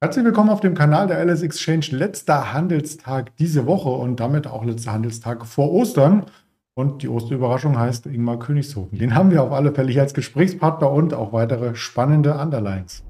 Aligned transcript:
Herzlich 0.00 0.24
willkommen 0.24 0.50
auf 0.50 0.60
dem 0.60 0.74
Kanal 0.74 1.08
der 1.08 1.18
LS 1.24 1.42
Exchange. 1.42 1.86
Letzter 1.90 2.52
Handelstag 2.52 3.34
diese 3.34 3.66
Woche 3.66 3.88
und 3.88 4.20
damit 4.20 4.46
auch 4.46 4.64
letzter 4.64 4.92
Handelstag 4.92 5.44
vor 5.44 5.72
Ostern. 5.72 6.26
Und 6.74 7.02
die 7.02 7.08
Osterüberraschung 7.08 7.76
heißt 7.76 8.06
Ingmar 8.06 8.38
Königshofen. 8.38 8.96
Den 8.96 9.16
haben 9.16 9.32
wir 9.32 9.42
auf 9.42 9.50
alle 9.50 9.74
Fälle 9.74 9.90
hier 9.90 10.02
als 10.02 10.14
Gesprächspartner 10.14 10.88
und 10.88 11.14
auch 11.14 11.32
weitere 11.32 11.74
spannende 11.74 12.34
Underlines. 12.34 13.02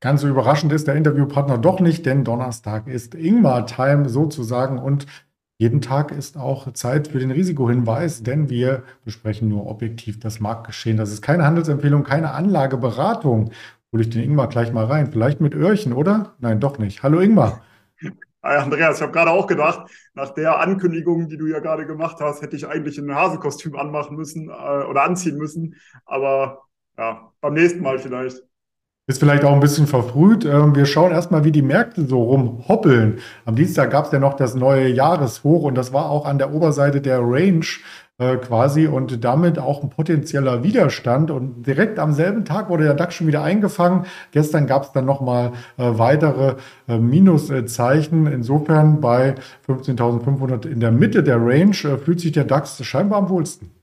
Ganz 0.00 0.22
so 0.22 0.26
überraschend 0.26 0.72
ist 0.72 0.88
der 0.88 0.96
Interviewpartner 0.96 1.56
doch 1.56 1.78
nicht, 1.78 2.04
denn 2.04 2.24
Donnerstag 2.24 2.88
ist 2.88 3.14
Ingmar-Time 3.14 4.08
sozusagen 4.08 4.78
und 4.78 5.06
jeden 5.60 5.82
Tag 5.82 6.10
ist 6.10 6.38
auch 6.38 6.72
Zeit 6.72 7.08
für 7.08 7.18
den 7.18 7.30
Risikohinweis, 7.30 8.22
denn 8.22 8.48
wir 8.48 8.82
besprechen 9.04 9.50
nur 9.50 9.66
objektiv 9.66 10.18
das 10.18 10.40
Marktgeschehen. 10.40 10.96
Das 10.96 11.12
ist 11.12 11.20
keine 11.20 11.44
Handelsempfehlung, 11.44 12.02
keine 12.02 12.32
Anlageberatung. 12.32 13.50
Hole 13.92 14.02
ich 14.02 14.08
den 14.08 14.22
Ingmar 14.22 14.48
gleich 14.48 14.72
mal 14.72 14.86
rein. 14.86 15.12
Vielleicht 15.12 15.42
mit 15.42 15.54
Öhrchen, 15.54 15.92
oder? 15.92 16.34
Nein, 16.38 16.60
doch 16.60 16.78
nicht. 16.78 17.02
Hallo 17.02 17.20
Ingmar. 17.20 17.60
Hi 18.42 18.56
Andreas, 18.56 18.96
ich 18.96 19.02
habe 19.02 19.12
gerade 19.12 19.32
auch 19.32 19.46
gedacht, 19.46 19.90
nach 20.14 20.30
der 20.30 20.58
Ankündigung, 20.60 21.28
die 21.28 21.36
du 21.36 21.44
ja 21.46 21.58
gerade 21.58 21.86
gemacht 21.86 22.16
hast, 22.20 22.40
hätte 22.40 22.56
ich 22.56 22.66
eigentlich 22.66 22.96
ein 22.96 23.14
Hasekostüm 23.14 23.76
anmachen 23.76 24.16
müssen 24.16 24.48
äh, 24.48 24.52
oder 24.52 25.02
anziehen 25.02 25.36
müssen. 25.36 25.74
Aber 26.06 26.62
ja, 26.96 27.34
beim 27.42 27.52
nächsten 27.52 27.82
Mal 27.82 27.98
vielleicht. 27.98 28.42
Ist 29.10 29.18
vielleicht 29.18 29.44
auch 29.44 29.52
ein 29.52 29.58
bisschen 29.58 29.88
verfrüht. 29.88 30.44
Ähm, 30.44 30.76
wir 30.76 30.86
schauen 30.86 31.10
erstmal, 31.10 31.42
wie 31.42 31.50
die 31.50 31.62
Märkte 31.62 32.06
so 32.06 32.22
rumhoppeln. 32.22 33.18
Am 33.44 33.56
Dienstag 33.56 33.90
gab 33.90 34.04
es 34.04 34.12
ja 34.12 34.20
noch 34.20 34.34
das 34.34 34.54
neue 34.54 34.86
Jahreshoch 34.86 35.64
und 35.64 35.74
das 35.74 35.92
war 35.92 36.08
auch 36.08 36.26
an 36.26 36.38
der 36.38 36.54
Oberseite 36.54 37.00
der 37.00 37.18
Range 37.18 37.66
äh, 38.18 38.36
quasi 38.36 38.86
und 38.86 39.24
damit 39.24 39.58
auch 39.58 39.82
ein 39.82 39.90
potenzieller 39.90 40.62
Widerstand. 40.62 41.32
Und 41.32 41.66
direkt 41.66 41.98
am 41.98 42.12
selben 42.12 42.44
Tag 42.44 42.70
wurde 42.70 42.84
der 42.84 42.94
DAX 42.94 43.16
schon 43.16 43.26
wieder 43.26 43.42
eingefangen. 43.42 44.06
Gestern 44.30 44.68
gab 44.68 44.84
es 44.84 44.92
dann 44.92 45.06
nochmal 45.06 45.54
äh, 45.76 45.90
weitere 45.98 46.54
äh, 46.86 46.98
Minuszeichen. 46.98 48.28
Insofern 48.28 49.00
bei 49.00 49.34
15.500 49.66 50.68
in 50.68 50.78
der 50.78 50.92
Mitte 50.92 51.24
der 51.24 51.44
Range 51.44 51.74
fühlt 51.74 52.20
sich 52.20 52.30
der 52.30 52.44
DAX 52.44 52.80
scheinbar 52.84 53.18
am 53.18 53.28
wohlsten. 53.28 53.79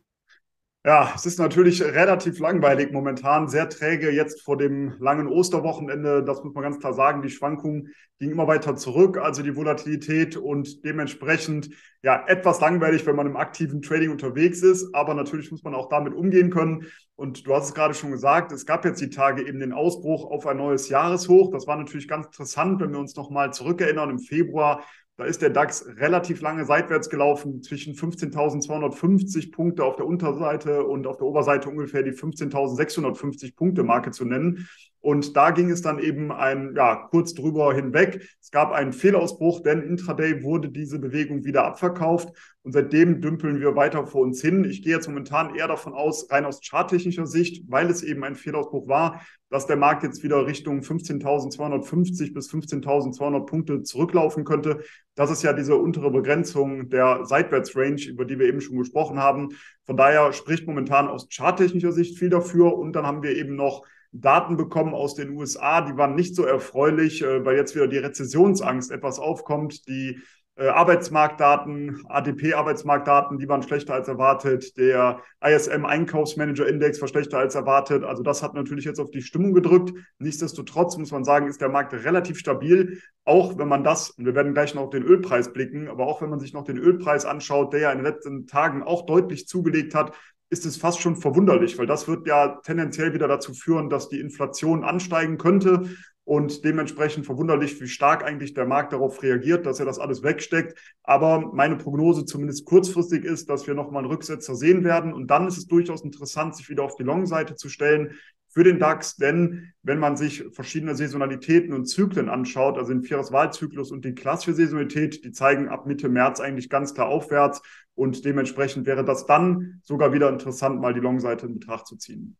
Ja, 0.88 1.12
es 1.14 1.26
ist 1.26 1.38
natürlich 1.38 1.84
relativ 1.84 2.40
langweilig 2.40 2.94
momentan, 2.94 3.50
sehr 3.50 3.68
träge 3.68 4.10
jetzt 4.10 4.42
vor 4.42 4.56
dem 4.56 4.94
langen 5.00 5.28
Osterwochenende. 5.28 6.24
Das 6.24 6.42
muss 6.46 6.54
man 6.54 6.64
ganz 6.64 6.80
klar 6.80 6.94
sagen. 6.94 7.22
Die 7.22 7.30
Schwankungen 7.30 7.90
gingen 8.20 8.32
immer 8.32 8.48
weiter 8.48 8.78
zurück, 8.78 9.18
also 9.18 9.44
die 9.44 9.58
Volatilität 9.58 10.38
und 10.38 10.86
dementsprechend 10.86 11.72
ja 12.04 12.24
etwas 12.28 12.62
langweilig, 12.62 13.06
wenn 13.06 13.18
man 13.18 13.28
im 13.28 13.36
aktiven 13.36 13.82
Trading 13.82 14.12
unterwegs 14.12 14.62
ist. 14.62 14.96
Aber 14.96 15.14
natürlich 15.14 15.52
muss 15.52 15.62
man 15.62 15.76
auch 15.76 15.90
damit 15.90 16.14
umgehen 16.14 16.52
können. 16.52 16.86
Und 17.18 17.46
du 17.46 17.54
hast 17.54 17.66
es 17.66 17.74
gerade 17.74 17.94
schon 17.94 18.12
gesagt, 18.12 18.54
es 18.54 18.66
gab 18.66 18.86
jetzt 18.86 19.02
die 19.02 19.10
Tage 19.10 19.46
eben 19.46 19.60
den 19.60 19.74
Ausbruch 19.74 20.32
auf 20.32 20.48
ein 20.48 20.56
neues 20.56 20.88
Jahreshoch. 20.88 21.52
Das 21.52 21.68
war 21.68 21.76
natürlich 21.76 22.08
ganz 22.08 22.28
interessant, 22.28 22.80
wenn 22.80 22.94
wir 22.94 23.00
uns 23.00 23.14
nochmal 23.18 23.52
zurückerinnern. 23.52 24.10
Im 24.10 24.20
Februar 24.20 24.86
da 25.18 25.26
ist 25.26 25.42
der 25.42 25.50
DAX 25.50 25.86
relativ 25.98 26.42
lange 26.42 26.66
seitwärts 26.66 27.10
gelaufen, 27.10 27.64
zwischen 27.64 27.96
15.250 27.96 29.52
Punkte 29.52 29.84
auf 29.84 29.96
der 29.96 30.06
Unterseite 30.06 30.84
und 30.84 31.08
auf 31.08 31.18
der 31.18 31.26
Oberseite 31.26 31.70
ungefähr 31.70 32.04
die 32.04 32.12
15.650 32.12 33.56
Punkte 33.56 33.84
Marke 33.84 34.12
zu 34.12 34.26
nennen. 34.26 34.68
Und 35.08 35.38
da 35.38 35.52
ging 35.52 35.72
es 35.72 35.82
dann 35.82 36.00
eben 36.00 36.34
ein, 36.34 36.74
ja, 36.76 37.08
kurz 37.10 37.34
drüber 37.34 37.74
hinweg. 37.74 38.28
Es 38.42 38.52
gab 38.52 38.74
einen 38.74 38.92
Fehlausbruch, 38.92 39.64
denn 39.64 39.82
intraday 39.82 40.44
wurde 40.44 40.68
diese 40.68 41.00
Bewegung 41.00 41.46
wieder 41.46 41.64
abverkauft. 41.64 42.28
Und 42.62 42.74
seitdem 42.74 43.22
dümpeln 43.22 43.62
wir 43.62 43.78
weiter 43.78 44.06
vor 44.06 44.24
uns 44.24 44.42
hin. 44.42 44.66
Ich 44.66 44.82
gehe 44.82 44.94
jetzt 44.94 45.08
momentan 45.08 45.56
eher 45.56 45.70
davon 45.70 45.94
aus, 45.94 46.30
rein 46.30 46.44
aus 46.44 46.60
charttechnischer 46.62 47.26
Sicht, 47.26 47.64
weil 47.70 47.90
es 47.90 48.04
eben 48.04 48.26
ein 48.26 48.36
Fehlausbruch 48.36 48.90
war, 48.90 49.22
dass 49.50 49.66
der 49.66 49.78
Markt 49.78 50.04
jetzt 50.04 50.24
wieder 50.24 50.46
Richtung 50.46 50.82
15.250 50.82 52.34
bis 52.34 52.52
15.200 52.52 53.46
Punkte 53.46 53.84
zurücklaufen 53.84 54.44
könnte. 54.44 54.82
Das 55.16 55.32
ist 55.32 55.42
ja 55.42 55.54
diese 55.54 55.78
untere 55.78 56.12
Begrenzung 56.12 56.90
der 56.90 57.24
Seitwärtsrange, 57.24 58.10
über 58.10 58.26
die 58.26 58.40
wir 58.40 58.48
eben 58.48 58.60
schon 58.60 58.78
gesprochen 58.78 59.20
haben. 59.20 59.52
Von 59.86 59.96
daher 59.96 60.34
spricht 60.34 60.68
momentan 60.68 61.08
aus 61.08 61.30
charttechnischer 61.32 61.94
Sicht 61.94 62.20
viel 62.20 62.30
dafür. 62.30 62.78
Und 62.78 62.92
dann 62.92 63.06
haben 63.06 63.24
wir 63.24 63.38
eben 63.38 63.56
noch 63.56 63.86
Daten 64.22 64.58
bekommen 64.58 64.94
aus 64.94 65.16
den 65.16 65.32
USA, 65.32 65.82
die 65.82 65.98
waren 65.98 66.16
nicht 66.16 66.36
so 66.36 66.44
erfreulich, 66.44 67.24
äh, 67.24 67.46
weil 67.46 67.56
jetzt 67.56 67.76
wieder 67.76 67.88
die 67.88 67.98
Rezessionsangst 67.98 68.92
etwas 68.92 69.20
aufkommt. 69.20 69.88
Die 69.88 70.20
äh, 70.58 70.70
Arbeitsmarktdaten, 70.70 72.04
ADP-Arbeitsmarktdaten, 72.10 73.38
die 73.38 73.48
waren 73.48 73.62
schlechter 73.62 73.94
als 73.94 74.08
erwartet. 74.08 74.76
Der 74.78 75.22
ISM-Einkaufsmanager-Index 75.40 77.00
war 77.00 77.08
schlechter 77.08 77.38
als 77.38 77.54
erwartet. 77.54 78.04
Also 78.04 78.24
das 78.24 78.42
hat 78.42 78.56
natürlich 78.56 78.86
jetzt 78.86 79.00
auf 79.00 79.12
die 79.12 79.22
Stimmung 79.22 79.54
gedrückt. 79.54 79.94
Nichtsdestotrotz 80.18 80.98
muss 80.98 81.12
man 81.12 81.24
sagen, 81.24 81.48
ist 81.48 81.62
der 81.62 81.70
Markt 81.70 81.94
relativ 81.94 82.40
stabil. 82.40 83.00
Auch 83.24 83.58
wenn 83.60 83.68
man 83.68 83.84
das, 83.84 84.10
und 84.12 84.26
wir 84.26 84.34
werden 84.34 84.54
gleich 84.54 84.74
noch 84.74 84.84
auf 84.84 84.90
den 84.90 85.04
Ölpreis 85.04 85.54
blicken, 85.54 85.90
aber 85.90 86.08
auch 86.08 86.22
wenn 86.24 86.30
man 86.30 86.40
sich 86.40 86.54
noch 86.54 86.64
den 86.64 86.78
Ölpreis 86.78 87.26
anschaut, 87.26 87.74
der 87.74 87.82
ja 87.82 87.92
in 87.92 88.00
den 88.00 88.06
letzten 88.06 88.48
Tagen 88.48 88.82
auch 88.82 89.06
deutlich 89.06 89.48
zugelegt 89.48 89.94
hat, 89.94 90.14
ist 90.50 90.66
es 90.66 90.78
fast 90.78 91.02
schon 91.02 91.16
verwunderlich, 91.16 91.78
weil 91.78 91.88
das 91.88 92.08
wird 92.08 92.28
ja 92.28 92.60
tendenziell 92.64 93.14
wieder 93.14 93.28
dazu 93.28 93.54
führen, 93.54 93.90
dass 93.90 94.10
die 94.10 94.20
Inflation 94.20 94.84
ansteigen 94.84 95.38
könnte 95.38 95.90
und 96.24 96.66
dementsprechend 96.66 97.26
verwunderlich, 97.26 97.80
wie 97.80 97.88
stark 97.88 98.24
eigentlich 98.24 98.54
der 98.54 98.66
Markt 98.66 98.92
darauf 98.92 99.24
reagiert, 99.24 99.66
dass 99.66 99.80
er 99.80 99.86
das 99.86 99.98
alles 99.98 100.24
wegsteckt. 100.24 100.78
Aber 101.04 101.54
meine 101.54 101.78
Prognose 101.78 102.26
zumindest 102.26 102.66
kurzfristig 102.66 103.24
ist, 103.24 103.50
dass 103.50 103.66
wir 103.66 103.74
nochmal 103.74 104.04
einen 104.04 104.12
Rücksetzer 104.12 104.56
sehen 104.56 104.84
werden 104.84 105.14
und 105.14 105.28
dann 105.28 105.48
ist 105.48 105.58
es 105.58 105.68
durchaus 105.68 106.04
interessant, 106.04 106.56
sich 106.56 106.70
wieder 106.70 106.84
auf 106.84 106.96
die 106.96 107.04
Long-Seite 107.04 107.56
zu 107.56 107.70
stellen 107.70 108.18
für 108.58 108.64
den 108.64 108.80
DAX, 108.80 109.18
denn 109.18 109.72
wenn 109.84 110.00
man 110.00 110.18
sich 110.18 110.44
verschiedene 110.52 110.96
Saisonalitäten 110.96 111.74
und 111.74 111.86
Zyklen 111.86 112.28
anschaut, 112.28 112.80
also 112.80 112.92
den 112.92 113.04
Vieres-Wahlzyklus 113.04 113.92
und 113.92 114.04
die 114.04 114.16
klassische 114.16 114.56
Saisonalität, 114.56 115.24
die 115.24 115.32
zeigen 115.32 115.70
ab 115.70 115.86
Mitte 115.86 116.10
März 116.10 116.40
eigentlich 116.40 116.68
ganz 116.68 116.96
klar 116.96 117.08
aufwärts 117.08 117.62
und 117.94 118.26
dementsprechend 118.26 118.88
wäre 118.88 119.06
das 119.06 119.28
dann 119.28 119.80
sogar 119.84 120.12
wieder 120.12 120.28
interessant, 120.30 120.82
mal 120.82 120.96
die 120.96 121.02
Long-Seite 121.02 121.46
in 121.46 121.60
Betracht 121.60 121.86
zu 121.86 121.98
ziehen. 121.98 122.36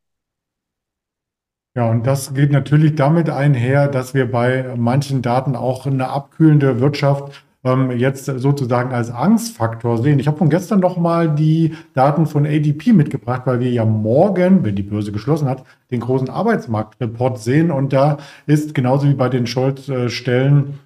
Ja, 1.76 1.88
und 1.88 2.08
das 2.08 2.34
geht 2.34 2.52
natürlich 2.52 2.96
damit 2.96 3.30
einher, 3.30 3.88
dass 3.88 4.16
wir 4.16 4.32
bei 4.32 4.74
manchen 4.76 5.22
Daten 5.22 5.56
auch 5.56 5.86
eine 5.86 6.10
abkühlende 6.10 6.80
Wirtschaft 6.80 7.46
ähm, 7.64 7.92
jetzt 7.92 8.26
sozusagen 8.26 8.92
als 8.94 9.12
Angstfaktor 9.12 9.98
sehen. 9.98 10.20
Ich 10.20 10.28
habe 10.28 10.38
von 10.38 10.50
gestern 10.50 10.80
noch 10.80 10.98
mal 10.98 11.34
die 11.34 11.76
Daten 11.94 12.26
von 12.26 12.46
ADP 12.46 12.94
mitgebracht, 12.94 13.44
weil 13.46 13.60
wir 13.60 13.72
ja 13.72 13.86
morgen, 13.86 14.64
wenn 14.64 14.76
die 14.76 14.84
Börse 14.84 15.12
geschlossen 15.12 15.48
hat, 15.48 15.64
den 15.92 16.00
großen 16.00 16.30
Arbeitsmarktreport 16.30 17.40
sehen. 17.40 17.72
Und 17.72 17.94
da 17.94 18.18
ist 18.46 18.74
genauso 18.74 19.08
wie 19.08 19.14
bei 19.14 19.30
den 19.30 19.48
Scholz-Stellen 19.48 20.80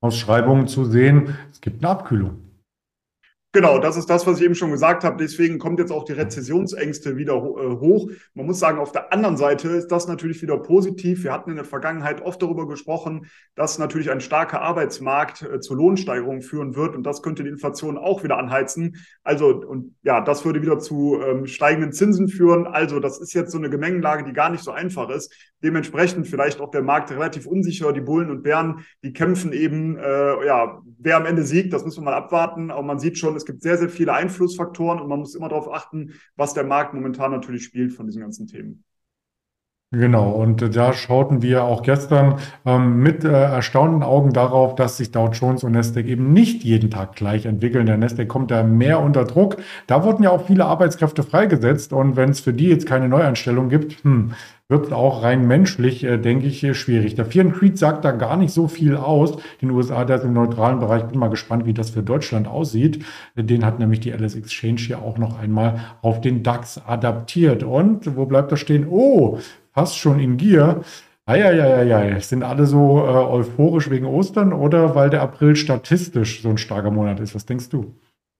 Ausschreibungen 0.00 0.68
zu 0.68 0.84
sehen, 0.84 1.36
es 1.50 1.60
gibt 1.60 1.82
eine 1.82 1.90
Abkühlung. 1.90 2.45
Genau, 3.56 3.78
das 3.78 3.96
ist 3.96 4.10
das, 4.10 4.26
was 4.26 4.38
ich 4.38 4.44
eben 4.44 4.54
schon 4.54 4.70
gesagt 4.70 5.02
habe. 5.02 5.16
Deswegen 5.16 5.58
kommt 5.58 5.78
jetzt 5.78 5.90
auch 5.90 6.04
die 6.04 6.12
Rezessionsängste 6.12 7.16
wieder 7.16 7.36
äh, 7.36 7.78
hoch. 7.78 8.10
Man 8.34 8.44
muss 8.44 8.58
sagen, 8.58 8.78
auf 8.78 8.92
der 8.92 9.14
anderen 9.14 9.38
Seite 9.38 9.68
ist 9.68 9.88
das 9.88 10.06
natürlich 10.06 10.42
wieder 10.42 10.58
positiv. 10.58 11.24
Wir 11.24 11.32
hatten 11.32 11.48
in 11.48 11.56
der 11.56 11.64
Vergangenheit 11.64 12.20
oft 12.20 12.42
darüber 12.42 12.68
gesprochen, 12.68 13.28
dass 13.54 13.78
natürlich 13.78 14.10
ein 14.10 14.20
starker 14.20 14.60
Arbeitsmarkt 14.60 15.40
äh, 15.40 15.58
zu 15.60 15.74
Lohnsteigerungen 15.74 16.42
führen 16.42 16.76
wird 16.76 16.94
und 16.94 17.04
das 17.04 17.22
könnte 17.22 17.44
die 17.44 17.48
Inflation 17.48 17.96
auch 17.96 18.22
wieder 18.24 18.36
anheizen. 18.36 18.96
Also, 19.24 19.46
und 19.54 19.94
ja, 20.02 20.20
das 20.20 20.44
würde 20.44 20.60
wieder 20.60 20.78
zu 20.78 21.18
ähm, 21.22 21.46
steigenden 21.46 21.94
Zinsen 21.94 22.28
führen. 22.28 22.66
Also, 22.66 23.00
das 23.00 23.18
ist 23.18 23.32
jetzt 23.32 23.52
so 23.52 23.56
eine 23.56 23.70
Gemengenlage, 23.70 24.24
die 24.24 24.34
gar 24.34 24.50
nicht 24.50 24.64
so 24.64 24.70
einfach 24.70 25.08
ist. 25.08 25.32
Dementsprechend 25.64 26.28
vielleicht 26.28 26.60
auch 26.60 26.70
der 26.70 26.82
Markt 26.82 27.10
relativ 27.10 27.46
unsicher. 27.46 27.94
Die 27.94 28.02
Bullen 28.02 28.30
und 28.30 28.42
Bären, 28.42 28.84
die 29.02 29.14
kämpfen 29.14 29.54
eben, 29.54 29.96
äh, 29.96 30.46
ja, 30.46 30.82
wer 30.98 31.16
am 31.16 31.24
Ende 31.24 31.42
siegt, 31.42 31.72
das 31.72 31.86
müssen 31.86 32.02
wir 32.02 32.10
mal 32.10 32.16
abwarten. 32.18 32.70
Aber 32.70 32.82
man 32.82 32.98
sieht 32.98 33.16
schon, 33.16 33.34
es 33.34 33.45
gibt 33.46 33.62
sehr, 33.62 33.78
sehr 33.78 33.88
viele 33.88 34.12
Einflussfaktoren 34.12 35.00
und 35.00 35.08
man 35.08 35.20
muss 35.20 35.34
immer 35.34 35.48
darauf 35.48 35.72
achten, 35.72 36.14
was 36.36 36.54
der 36.54 36.64
Markt 36.64 36.94
momentan 36.94 37.30
natürlich 37.30 37.64
spielt 37.64 37.92
von 37.92 38.06
diesen 38.06 38.20
ganzen 38.20 38.46
Themen. 38.46 38.84
Genau, 39.92 40.30
und 40.32 40.74
da 40.74 40.92
schauten 40.92 41.42
wir 41.42 41.62
auch 41.62 41.84
gestern 41.84 42.40
ähm, 42.64 43.04
mit 43.04 43.24
äh, 43.24 43.28
erstaunten 43.28 44.02
Augen 44.02 44.32
darauf, 44.32 44.74
dass 44.74 44.96
sich 44.96 45.12
Dow 45.12 45.28
Jones 45.28 45.62
und 45.62 45.72
Nasdaq 45.72 46.06
eben 46.06 46.32
nicht 46.32 46.64
jeden 46.64 46.90
Tag 46.90 47.14
gleich 47.14 47.46
entwickeln. 47.46 47.86
Der 47.86 47.96
Nasdaq 47.96 48.26
kommt 48.26 48.50
da 48.50 48.64
mehr 48.64 48.98
unter 48.98 49.24
Druck. 49.24 49.58
Da 49.86 50.02
wurden 50.02 50.24
ja 50.24 50.30
auch 50.30 50.44
viele 50.44 50.64
Arbeitskräfte 50.64 51.22
freigesetzt 51.22 51.92
und 51.92 52.16
wenn 52.16 52.30
es 52.30 52.40
für 52.40 52.52
die 52.52 52.66
jetzt 52.66 52.86
keine 52.86 53.08
Neueinstellung 53.08 53.68
gibt, 53.68 54.02
hm, 54.02 54.32
wird 54.68 54.92
auch 54.92 55.22
rein 55.22 55.46
menschlich, 55.46 56.02
äh, 56.02 56.18
denke 56.18 56.46
ich, 56.46 56.76
schwierig. 56.76 57.14
Der 57.14 57.24
Fear 57.24 57.52
Creed 57.52 57.78
sagt 57.78 58.04
da 58.04 58.10
gar 58.10 58.36
nicht 58.36 58.52
so 58.52 58.66
viel 58.66 58.96
aus. 58.96 59.38
Den 59.62 59.70
USA, 59.70 60.04
der 60.04 60.16
ist 60.16 60.24
im 60.24 60.32
neutralen 60.32 60.80
Bereich. 60.80 61.04
Bin 61.04 61.20
mal 61.20 61.30
gespannt, 61.30 61.64
wie 61.64 61.74
das 61.74 61.90
für 61.90 62.02
Deutschland 62.02 62.48
aussieht. 62.48 63.04
Den 63.36 63.64
hat 63.64 63.78
nämlich 63.78 64.00
die 64.00 64.10
LS 64.10 64.34
Exchange 64.34 64.78
hier 64.78 64.98
auch 64.98 65.16
noch 65.16 65.38
einmal 65.38 65.78
auf 66.02 66.20
den 66.20 66.42
DAX 66.42 66.80
adaptiert. 66.84 67.62
Und 67.62 68.16
wo 68.16 68.26
bleibt 68.26 68.50
das 68.50 68.58
stehen? 68.58 68.88
Oh, 68.90 69.38
fast 69.76 69.98
schon 69.98 70.18
in 70.18 70.38
Gier. 70.38 70.80
Eieieiei, 71.26 72.20
sind 72.20 72.42
alle 72.42 72.66
so 72.66 72.98
äh, 72.98 73.10
euphorisch 73.10 73.90
wegen 73.90 74.06
Ostern 74.06 74.52
oder 74.52 74.94
weil 74.94 75.10
der 75.10 75.22
April 75.22 75.54
statistisch 75.54 76.40
so 76.40 76.48
ein 76.48 76.56
starker 76.56 76.90
Monat 76.90 77.20
ist? 77.20 77.34
Was 77.34 77.46
denkst 77.46 77.68
du? 77.68 77.94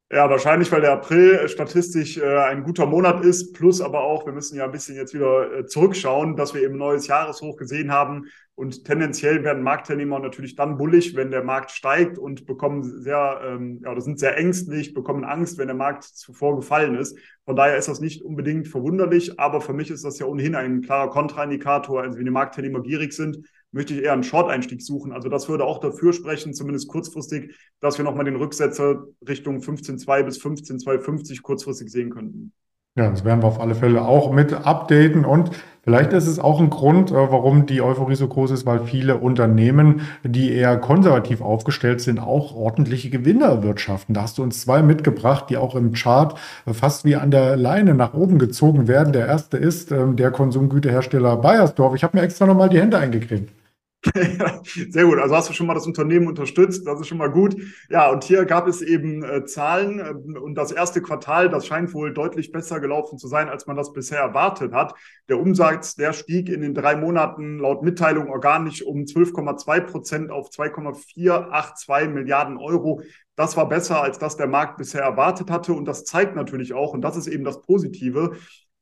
Ja, 0.08 0.30
wahrscheinlich, 0.30 0.70
weil 0.70 0.82
der 0.82 0.92
April 0.92 1.48
statistisch 1.48 2.16
äh, 2.16 2.38
ein 2.38 2.62
guter 2.62 2.86
Monat 2.86 3.24
ist, 3.24 3.52
plus 3.54 3.80
aber 3.80 4.02
auch, 4.04 4.24
wir 4.24 4.32
müssen 4.32 4.56
ja 4.56 4.64
ein 4.64 4.70
bisschen 4.70 4.94
jetzt 4.94 5.14
wieder 5.14 5.52
äh, 5.52 5.66
zurückschauen, 5.66 6.36
dass 6.36 6.54
wir 6.54 6.62
eben 6.62 6.76
neues 6.76 7.08
Jahreshoch 7.08 7.56
gesehen 7.56 7.90
haben. 7.90 8.26
Und 8.54 8.84
tendenziell 8.84 9.42
werden 9.42 9.64
Marktteilnehmer 9.64 10.20
natürlich 10.20 10.54
dann 10.54 10.78
bullig, 10.78 11.16
wenn 11.16 11.32
der 11.32 11.42
Markt 11.42 11.72
steigt 11.72 12.18
und 12.18 12.46
bekommen 12.46 12.84
sehr, 13.02 13.40
ähm, 13.44 13.80
ja, 13.82 13.90
oder 13.90 14.00
sind 14.00 14.20
sehr 14.20 14.38
ängstlich, 14.38 14.94
bekommen 14.94 15.24
Angst, 15.24 15.58
wenn 15.58 15.66
der 15.66 15.76
Markt 15.76 16.04
zuvor 16.04 16.54
gefallen 16.54 16.94
ist. 16.94 17.18
Von 17.44 17.56
daher 17.56 17.76
ist 17.76 17.88
das 17.88 18.00
nicht 18.00 18.22
unbedingt 18.22 18.68
verwunderlich, 18.68 19.40
aber 19.40 19.60
für 19.60 19.72
mich 19.72 19.90
ist 19.90 20.04
das 20.04 20.20
ja 20.20 20.26
ohnehin 20.26 20.54
ein 20.54 20.82
klarer 20.82 21.10
Kontraindikator. 21.10 22.02
Also 22.02 22.16
wenn 22.16 22.24
die 22.24 22.30
Marktteilnehmer 22.30 22.80
gierig 22.80 23.12
sind, 23.12 23.38
möchte 23.76 23.94
ich 23.94 24.02
eher 24.02 24.14
einen 24.14 24.24
Short-Einstieg 24.24 24.82
suchen. 24.82 25.12
Also 25.12 25.28
das 25.28 25.48
würde 25.48 25.64
auch 25.64 25.78
dafür 25.78 26.12
sprechen, 26.12 26.54
zumindest 26.54 26.88
kurzfristig, 26.88 27.54
dass 27.78 27.98
wir 27.98 28.04
nochmal 28.04 28.24
den 28.24 28.36
Rücksetzer 28.36 29.04
Richtung 29.28 29.58
15,2 29.58 30.22
bis 30.24 30.38
15,250 30.38 31.42
kurzfristig 31.42 31.90
sehen 31.92 32.10
könnten. 32.10 32.52
Ja, 32.98 33.10
das 33.10 33.26
werden 33.26 33.42
wir 33.42 33.48
auf 33.48 33.60
alle 33.60 33.74
Fälle 33.74 34.06
auch 34.06 34.32
mit 34.32 34.54
updaten 34.54 35.26
und 35.26 35.50
vielleicht 35.82 36.14
ist 36.14 36.26
es 36.26 36.38
auch 36.38 36.58
ein 36.58 36.70
Grund, 36.70 37.10
äh, 37.10 37.14
warum 37.14 37.66
die 37.66 37.82
Euphorie 37.82 38.14
so 38.14 38.26
groß 38.26 38.52
ist, 38.52 38.64
weil 38.64 38.86
viele 38.86 39.18
Unternehmen, 39.18 40.00
die 40.24 40.50
eher 40.50 40.78
konservativ 40.78 41.42
aufgestellt 41.42 42.00
sind, 42.00 42.18
auch 42.18 42.56
ordentliche 42.56 43.10
Gewinne 43.10 43.44
erwirtschaften. 43.44 44.14
Da 44.14 44.22
hast 44.22 44.38
du 44.38 44.42
uns 44.42 44.62
zwei 44.62 44.80
mitgebracht, 44.80 45.50
die 45.50 45.58
auch 45.58 45.74
im 45.74 45.92
Chart 45.92 46.38
fast 46.72 47.04
wie 47.04 47.16
an 47.16 47.30
der 47.30 47.58
Leine 47.58 47.92
nach 47.94 48.14
oben 48.14 48.38
gezogen 48.38 48.88
werden. 48.88 49.12
Der 49.12 49.26
erste 49.26 49.58
ist 49.58 49.92
ähm, 49.92 50.16
der 50.16 50.30
Konsumgüterhersteller 50.30 51.36
Bayersdorf. 51.36 51.94
Ich 51.94 52.02
habe 52.02 52.16
mir 52.16 52.22
extra 52.24 52.46
nochmal 52.46 52.70
die 52.70 52.80
Hände 52.80 52.96
eingecremt. 52.96 53.50
Sehr 54.90 55.04
gut. 55.04 55.18
Also 55.18 55.36
hast 55.36 55.48
du 55.48 55.52
schon 55.52 55.66
mal 55.66 55.74
das 55.74 55.86
Unternehmen 55.86 56.26
unterstützt. 56.26 56.86
Das 56.86 57.00
ist 57.00 57.08
schon 57.08 57.18
mal 57.18 57.30
gut. 57.30 57.56
Ja, 57.88 58.10
und 58.10 58.24
hier 58.24 58.44
gab 58.44 58.66
es 58.68 58.82
eben 58.82 59.22
äh, 59.22 59.44
Zahlen 59.44 59.98
äh, 59.98 60.38
und 60.38 60.54
das 60.54 60.72
erste 60.72 61.02
Quartal, 61.02 61.48
das 61.48 61.66
scheint 61.66 61.92
wohl 61.94 62.12
deutlich 62.12 62.52
besser 62.52 62.80
gelaufen 62.80 63.18
zu 63.18 63.28
sein, 63.28 63.48
als 63.48 63.66
man 63.66 63.76
das 63.76 63.92
bisher 63.92 64.20
erwartet 64.20 64.72
hat. 64.72 64.94
Der 65.28 65.38
Umsatz, 65.38 65.96
der 65.96 66.12
stieg 66.12 66.48
in 66.48 66.60
den 66.60 66.74
drei 66.74 66.96
Monaten 66.96 67.58
laut 67.58 67.82
Mitteilung 67.82 68.28
organisch 68.30 68.82
um 68.82 69.04
12,2 69.04 69.80
Prozent 69.80 70.30
auf 70.30 70.50
2,482 70.50 72.08
Milliarden 72.12 72.56
Euro. 72.58 73.02
Das 73.34 73.56
war 73.56 73.68
besser, 73.68 74.02
als 74.02 74.18
das 74.18 74.36
der 74.36 74.46
Markt 74.46 74.78
bisher 74.78 75.02
erwartet 75.02 75.50
hatte. 75.50 75.72
Und 75.74 75.84
das 75.84 76.04
zeigt 76.04 76.36
natürlich 76.36 76.72
auch, 76.72 76.94
und 76.94 77.02
das 77.02 77.16
ist 77.16 77.26
eben 77.26 77.44
das 77.44 77.60
Positive, 77.60 78.36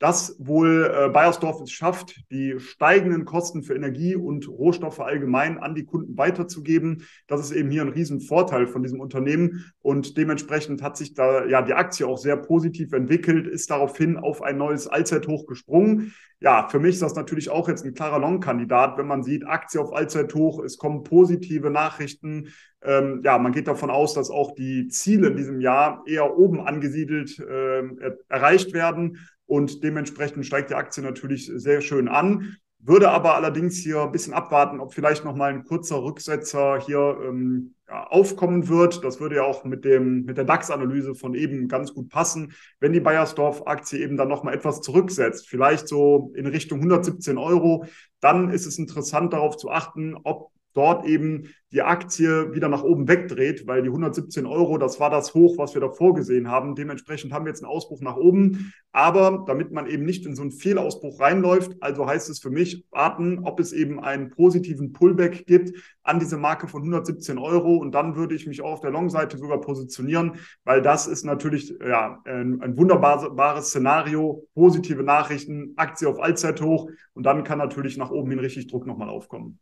dass 0.04 0.36
wohl 0.38 0.92
äh, 0.94 1.08
Bayersdorf 1.08 1.62
es 1.62 1.70
schafft, 1.70 2.30
die 2.30 2.60
steigenden 2.60 3.24
Kosten 3.24 3.62
für 3.62 3.74
Energie 3.74 4.14
und 4.16 4.46
Rohstoffe 4.46 5.00
allgemein 5.00 5.56
an 5.56 5.74
die 5.74 5.86
Kunden 5.86 6.18
weiterzugeben. 6.18 7.06
Das 7.26 7.40
ist 7.40 7.52
eben 7.52 7.70
hier 7.70 7.80
ein 7.80 7.88
Riesenvorteil 7.88 8.66
von 8.66 8.82
diesem 8.82 9.00
Unternehmen 9.00 9.72
und 9.80 10.18
dementsprechend 10.18 10.82
hat 10.82 10.98
sich 10.98 11.14
da 11.14 11.46
ja 11.46 11.62
die 11.62 11.72
Aktie 11.72 12.06
auch 12.06 12.18
sehr 12.18 12.36
positiv 12.36 12.92
entwickelt, 12.92 13.46
ist 13.46 13.70
daraufhin 13.70 14.18
auf 14.18 14.42
ein 14.42 14.58
neues 14.58 14.88
Allzeithoch 14.88 15.46
gesprungen. 15.46 16.12
Ja, 16.38 16.68
für 16.68 16.80
mich 16.80 16.96
ist 16.96 17.02
das 17.02 17.14
natürlich 17.14 17.48
auch 17.48 17.70
jetzt 17.70 17.86
ein 17.86 17.94
klarer 17.94 18.18
Long-Kandidat, 18.18 18.98
wenn 18.98 19.06
man 19.06 19.22
sieht, 19.22 19.46
Aktie 19.46 19.80
auf 19.80 19.94
Allzeithoch, 19.94 20.62
es 20.62 20.76
kommen 20.76 21.02
positive 21.02 21.70
Nachrichten. 21.70 22.48
Ähm, 22.82 23.22
ja, 23.24 23.38
man 23.38 23.52
geht 23.52 23.68
davon 23.68 23.88
aus, 23.88 24.12
dass 24.12 24.28
auch 24.28 24.54
die 24.54 24.88
Ziele 24.88 25.28
in 25.28 25.36
diesem 25.38 25.62
Jahr 25.62 26.02
eher 26.04 26.36
oben 26.36 26.60
angesiedelt 26.60 27.38
äh, 27.38 27.82
erreicht 28.28 28.74
werden 28.74 29.18
und 29.46 29.82
dementsprechend 29.82 30.46
steigt 30.46 30.70
die 30.70 30.74
Aktie 30.74 31.02
natürlich 31.02 31.50
sehr 31.54 31.80
schön 31.80 32.08
an. 32.08 32.56
Würde 32.86 33.10
aber 33.10 33.34
allerdings 33.34 33.76
hier 33.78 34.02
ein 34.02 34.12
bisschen 34.12 34.34
abwarten, 34.34 34.78
ob 34.78 34.92
vielleicht 34.92 35.24
noch 35.24 35.34
mal 35.34 35.50
ein 35.50 35.64
kurzer 35.64 36.02
Rücksetzer 36.02 36.78
hier 36.84 37.16
ähm, 37.24 37.74
ja, 37.88 38.06
aufkommen 38.08 38.68
wird. 38.68 39.02
Das 39.02 39.20
würde 39.20 39.36
ja 39.36 39.44
auch 39.44 39.64
mit, 39.64 39.86
dem, 39.86 40.24
mit 40.24 40.36
der 40.36 40.44
DAX-Analyse 40.44 41.14
von 41.14 41.34
eben 41.34 41.66
ganz 41.66 41.94
gut 41.94 42.10
passen. 42.10 42.52
Wenn 42.80 42.92
die 42.92 43.00
Bayersdorf-Aktie 43.00 44.00
eben 44.00 44.18
dann 44.18 44.28
noch 44.28 44.42
mal 44.42 44.52
etwas 44.52 44.82
zurücksetzt, 44.82 45.48
vielleicht 45.48 45.88
so 45.88 46.30
in 46.34 46.46
Richtung 46.46 46.80
117 46.80 47.38
Euro, 47.38 47.86
dann 48.20 48.50
ist 48.50 48.66
es 48.66 48.78
interessant 48.78 49.32
darauf 49.32 49.56
zu 49.56 49.70
achten, 49.70 50.14
ob 50.22 50.50
dort 50.74 51.06
eben 51.06 51.48
die 51.74 51.82
Aktie 51.82 52.54
wieder 52.54 52.68
nach 52.68 52.84
oben 52.84 53.08
wegdreht, 53.08 53.66
weil 53.66 53.82
die 53.82 53.88
117 53.88 54.46
Euro, 54.46 54.78
das 54.78 55.00
war 55.00 55.10
das 55.10 55.34
Hoch, 55.34 55.58
was 55.58 55.74
wir 55.74 55.80
davor 55.80 56.14
gesehen 56.14 56.48
haben. 56.48 56.76
Dementsprechend 56.76 57.32
haben 57.32 57.46
wir 57.46 57.50
jetzt 57.50 57.64
einen 57.64 57.72
Ausbruch 57.72 58.00
nach 58.00 58.16
oben. 58.16 58.72
Aber 58.92 59.42
damit 59.48 59.72
man 59.72 59.88
eben 59.88 60.04
nicht 60.04 60.24
in 60.24 60.36
so 60.36 60.42
einen 60.42 60.52
Fehlausbruch 60.52 61.18
reinläuft, 61.18 61.72
also 61.80 62.06
heißt 62.06 62.30
es 62.30 62.38
für 62.38 62.50
mich, 62.50 62.84
warten, 62.92 63.40
ob 63.42 63.58
es 63.58 63.72
eben 63.72 63.98
einen 63.98 64.30
positiven 64.30 64.92
Pullback 64.92 65.46
gibt 65.46 65.76
an 66.04 66.20
diese 66.20 66.36
Marke 66.36 66.68
von 66.68 66.82
117 66.82 67.38
Euro. 67.38 67.76
Und 67.76 67.92
dann 67.92 68.14
würde 68.14 68.36
ich 68.36 68.46
mich 68.46 68.62
auch 68.62 68.74
auf 68.74 68.80
der 68.80 68.92
Long-Seite 68.92 69.36
sogar 69.36 69.60
positionieren, 69.60 70.36
weil 70.62 70.80
das 70.80 71.08
ist 71.08 71.24
natürlich 71.24 71.74
ja, 71.80 72.20
ein, 72.24 72.60
ein 72.62 72.76
wunderbares 72.76 73.70
Szenario, 73.70 74.46
positive 74.54 75.02
Nachrichten, 75.02 75.72
Aktie 75.74 76.08
auf 76.08 76.20
Allzeithoch 76.20 76.88
und 77.14 77.24
dann 77.24 77.42
kann 77.42 77.58
natürlich 77.58 77.96
nach 77.96 78.10
oben 78.12 78.30
hin 78.30 78.38
richtig 78.38 78.68
Druck 78.68 78.86
nochmal 78.86 79.08
aufkommen. 79.08 79.58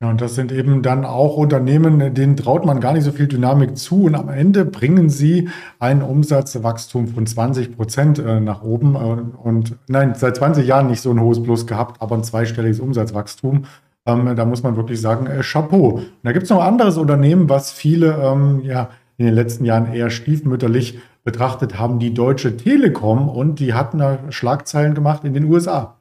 Ja, 0.00 0.10
und 0.10 0.20
das 0.20 0.36
sind 0.36 0.52
eben 0.52 0.82
dann 0.82 1.04
auch 1.04 1.36
Unternehmen, 1.36 2.14
denen 2.14 2.36
traut 2.36 2.64
man 2.64 2.78
gar 2.78 2.92
nicht 2.92 3.02
so 3.02 3.10
viel 3.10 3.26
Dynamik 3.26 3.76
zu. 3.76 4.04
Und 4.04 4.14
am 4.14 4.28
Ende 4.28 4.64
bringen 4.64 5.10
sie 5.10 5.48
ein 5.80 6.02
Umsatzwachstum 6.02 7.08
von 7.08 7.26
20 7.26 7.76
Prozent 7.76 8.20
äh, 8.20 8.38
nach 8.38 8.62
oben. 8.62 8.94
Äh, 8.94 9.38
und 9.42 9.76
nein, 9.88 10.14
seit 10.14 10.36
20 10.36 10.64
Jahren 10.68 10.86
nicht 10.86 11.00
so 11.00 11.10
ein 11.10 11.20
hohes 11.20 11.42
Plus 11.42 11.66
gehabt, 11.66 12.00
aber 12.00 12.14
ein 12.14 12.22
zweistelliges 12.22 12.78
Umsatzwachstum. 12.78 13.64
Ähm, 14.06 14.36
da 14.36 14.44
muss 14.44 14.62
man 14.62 14.76
wirklich 14.76 15.00
sagen, 15.00 15.26
äh, 15.26 15.42
Chapeau. 15.42 15.96
Und 15.96 16.06
da 16.22 16.30
gibt 16.30 16.44
es 16.44 16.50
noch 16.50 16.60
ein 16.60 16.68
anderes 16.68 16.96
Unternehmen, 16.96 17.48
was 17.48 17.72
viele 17.72 18.22
ähm, 18.22 18.60
ja, 18.62 18.90
in 19.16 19.26
den 19.26 19.34
letzten 19.34 19.64
Jahren 19.64 19.92
eher 19.92 20.10
stiefmütterlich 20.10 21.00
betrachtet 21.24 21.76
haben, 21.76 21.98
die 21.98 22.14
Deutsche 22.14 22.56
Telekom. 22.56 23.28
Und 23.28 23.58
die 23.58 23.74
hatten 23.74 23.98
da 23.98 24.20
Schlagzeilen 24.30 24.94
gemacht 24.94 25.24
in 25.24 25.34
den 25.34 25.42
USA. 25.42 25.97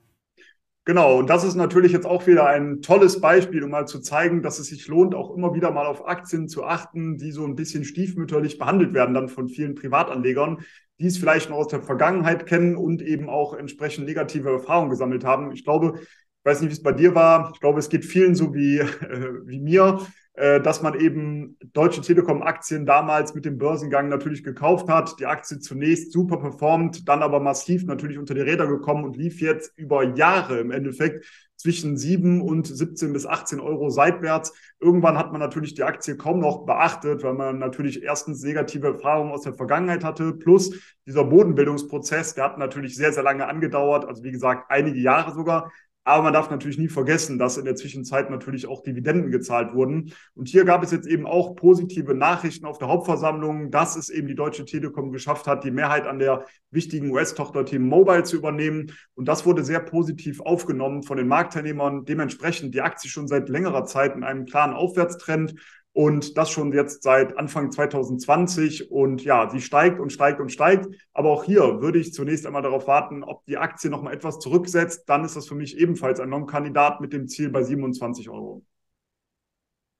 Genau, 0.87 1.17
und 1.19 1.29
das 1.29 1.43
ist 1.43 1.55
natürlich 1.55 1.91
jetzt 1.91 2.05
auch 2.05 2.27
wieder 2.27 2.47
ein 2.47 2.81
tolles 2.81 3.19
Beispiel, 3.19 3.61
um 3.61 3.71
mal 3.71 3.85
zu 3.87 3.99
zeigen, 3.99 4.41
dass 4.41 4.57
es 4.57 4.67
sich 4.67 4.87
lohnt, 4.87 5.15
auch 5.15 5.35
immer 5.35 5.53
wieder 5.53 5.69
mal 5.69 5.85
auf 5.85 6.07
Aktien 6.07 6.47
zu 6.47 6.63
achten, 6.63 7.17
die 7.17 7.33
so 7.33 7.43
ein 7.43 7.55
bisschen 7.57 7.83
stiefmütterlich 7.83 8.57
behandelt 8.57 8.93
werden 8.93 9.13
dann 9.13 9.27
von 9.27 9.49
vielen 9.49 9.75
Privatanlegern, 9.75 10.59
die 11.01 11.07
es 11.07 11.17
vielleicht 11.17 11.49
noch 11.49 11.57
aus 11.57 11.67
der 11.67 11.81
Vergangenheit 11.81 12.45
kennen 12.45 12.77
und 12.77 13.01
eben 13.01 13.27
auch 13.27 13.53
entsprechend 13.53 14.05
negative 14.05 14.49
Erfahrungen 14.49 14.89
gesammelt 14.89 15.25
haben. 15.25 15.51
Ich 15.51 15.65
glaube, 15.65 15.95
ich 15.99 16.45
weiß 16.45 16.61
nicht, 16.61 16.69
wie 16.69 16.75
es 16.75 16.83
bei 16.83 16.93
dir 16.93 17.13
war. 17.13 17.51
Ich 17.53 17.59
glaube, 17.59 17.79
es 17.79 17.89
geht 17.89 18.05
vielen 18.05 18.33
so 18.33 18.53
wie, 18.53 18.77
äh, 18.79 19.45
wie 19.45 19.59
mir 19.59 19.99
dass 20.37 20.83
man 20.83 20.99
eben 20.99 21.57
Deutsche 21.73 22.01
Telekom-Aktien 22.01 22.85
damals 22.85 23.33
mit 23.33 23.43
dem 23.43 23.57
Börsengang 23.57 24.07
natürlich 24.07 24.43
gekauft 24.43 24.87
hat. 24.87 25.19
Die 25.19 25.25
Aktie 25.25 25.57
zunächst 25.57 26.11
super 26.11 26.37
performt, 26.37 27.09
dann 27.09 27.23
aber 27.23 27.39
massiv 27.39 27.85
natürlich 27.85 28.19
unter 28.19 28.35
die 28.35 28.41
Räder 28.41 28.67
gekommen 28.67 29.03
und 29.03 29.17
lief 29.17 29.41
jetzt 29.41 29.75
über 29.77 30.03
Jahre 30.03 30.59
im 30.59 30.69
Endeffekt 30.69 31.25
zwischen 31.55 31.97
7 31.97 32.39
und 32.41 32.67
17 32.67 33.13
bis 33.13 33.25
18 33.25 33.59
Euro 33.59 33.89
seitwärts. 33.89 34.53
Irgendwann 34.79 35.17
hat 35.17 35.31
man 35.31 35.41
natürlich 35.41 35.73
die 35.73 35.81
Aktie 35.81 36.15
kaum 36.15 36.39
noch 36.39 36.67
beachtet, 36.67 37.23
weil 37.23 37.33
man 37.33 37.57
natürlich 37.57 38.03
erstens 38.03 38.43
negative 38.43 38.87
Erfahrungen 38.87 39.31
aus 39.31 39.41
der 39.41 39.55
Vergangenheit 39.55 40.03
hatte, 40.03 40.33
plus 40.33 40.71
dieser 41.07 41.23
Bodenbildungsprozess, 41.23 42.35
der 42.35 42.43
hat 42.43 42.59
natürlich 42.59 42.95
sehr, 42.95 43.11
sehr 43.11 43.23
lange 43.23 43.47
angedauert, 43.47 44.05
also 44.05 44.23
wie 44.23 44.31
gesagt 44.31 44.69
einige 44.69 44.99
Jahre 44.99 45.33
sogar. 45.33 45.71
Aber 46.07 46.23
man 46.23 46.31
darf 46.31 46.49
natürlich 46.49 46.77
nie 46.77 46.87
vergessen, 46.87 47.37
dass 47.37 47.57
in 47.57 47.65
der 47.65 47.75
Zwischenzeit 47.75 48.29
natürlich 48.29 48.65
auch 48.65 48.81
Dividenden 48.81 49.29
gezahlt 49.29 49.73
wurden. 49.73 50.13
Und 50.35 50.47
hier 50.47 50.63
gab 50.63 50.81
es 50.81 50.91
jetzt 50.91 51.05
eben 51.05 51.27
auch 51.27 51.57
positive 51.57 52.13
Nachrichten 52.13 52.65
auf 52.65 52.77
der 52.77 52.87
Hauptversammlung, 52.87 53.71
dass 53.71 53.97
es 53.97 54.07
eben 54.07 54.29
die 54.29 54.33
Deutsche 54.33 54.63
Telekom 54.63 55.11
geschafft 55.11 55.47
hat, 55.47 55.65
die 55.65 55.71
Mehrheit 55.71 56.07
an 56.07 56.17
der 56.17 56.45
wichtigen 56.71 57.11
US-Tochter 57.11 57.65
T-Mobile 57.65 58.23
zu 58.23 58.37
übernehmen. 58.37 58.93
Und 59.15 59.27
das 59.27 59.45
wurde 59.45 59.65
sehr 59.65 59.81
positiv 59.81 60.39
aufgenommen 60.39 61.03
von 61.03 61.17
den 61.17 61.27
Marktteilnehmern. 61.27 62.05
Dementsprechend 62.05 62.73
die 62.73 62.81
Aktie 62.81 63.09
schon 63.09 63.27
seit 63.27 63.49
längerer 63.49 63.83
Zeit 63.83 64.15
in 64.15 64.23
einem 64.23 64.45
klaren 64.45 64.71
Aufwärtstrend 64.73 65.55
und 65.97 66.37
das 66.37 66.51
schon 66.51 66.71
jetzt 66.73 67.01
seit 67.01 67.39
Anfang 67.39 67.71
2020. 67.71 68.91
Und 68.91 69.23
ja, 69.23 69.49
sie 69.49 69.61
steigt 69.61 69.99
und 69.99 70.13
steigt 70.13 70.39
und 70.39 70.51
steigt. 70.51 70.87
Aber 71.11 71.31
auch 71.31 71.43
hier 71.43 71.81
würde 71.81 71.97
ich 71.97 72.13
zunächst 72.13 72.45
einmal 72.45 72.61
darauf 72.61 72.85
warten, 72.85 73.23
ob 73.23 73.43
die 73.45 73.57
Aktie 73.57 73.89
noch 73.89 74.03
mal 74.03 74.13
etwas 74.13 74.37
zurücksetzt. 74.37 75.09
Dann 75.09 75.25
ist 75.25 75.35
das 75.35 75.47
für 75.47 75.55
mich 75.55 75.75
ebenfalls 75.75 76.19
ein 76.19 76.29
Long-Kandidat 76.29 77.01
mit 77.01 77.13
dem 77.13 77.27
Ziel 77.27 77.49
bei 77.49 77.63
27 77.63 78.29
Euro. 78.29 78.61